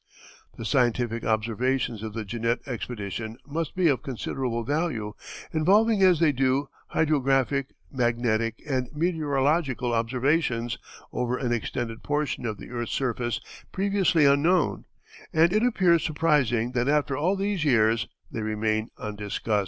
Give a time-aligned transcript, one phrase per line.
[0.57, 5.13] The scientific observations of the Jeannette expedition must be of considerable value,
[5.53, 10.79] involving as they do hydrographic, magnetic, and meteorological observations
[11.13, 13.39] over an extended portion of the earth's surface
[13.71, 14.85] previously unknown,
[15.33, 19.59] and it appears surprising that after all these years they remain undiscussed.